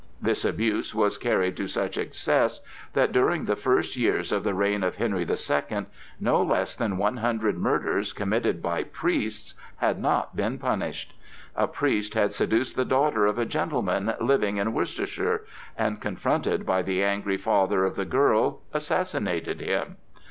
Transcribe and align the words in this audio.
This 0.19 0.43
abuse 0.43 0.95
was 0.95 1.19
carried 1.19 1.55
to 1.57 1.67
such 1.67 1.95
excess 1.95 2.61
that 2.93 3.11
during 3.11 3.45
the 3.45 3.55
first 3.55 3.95
years 3.95 4.31
of 4.31 4.43
the 4.43 4.55
reign 4.55 4.81
of 4.81 4.95
Henry 4.95 5.23
the 5.25 5.37
Second 5.37 5.85
no 6.19 6.41
less 6.41 6.75
than 6.75 6.97
one 6.97 7.17
hundred 7.17 7.59
murders 7.59 8.11
committed 8.11 8.63
by 8.63 8.81
priests 8.83 9.53
had 9.77 9.99
not 9.99 10.35
been 10.35 10.57
punished. 10.57 11.13
A 11.55 11.67
priest 11.67 12.15
had 12.15 12.33
seduced 12.33 12.75
the 12.75 12.83
daughter 12.83 13.27
of 13.27 13.37
a 13.37 13.45
gentleman 13.45 14.15
living 14.19 14.57
in 14.57 14.73
Worcestershire, 14.73 15.45
and, 15.77 16.01
confronted 16.01 16.65
by 16.65 16.81
the 16.81 17.03
angry 17.03 17.37
father 17.37 17.85
of 17.85 17.93
the 17.95 18.03
girl, 18.05 18.61
assassinated 18.73 19.61
him. 19.61 19.97